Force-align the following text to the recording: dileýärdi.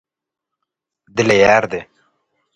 dileýärdi. 1.15 1.85